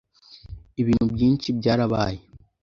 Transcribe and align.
Ibintu 0.81 1.05
byinshi 1.15 1.47
byarabaye 1.57 2.21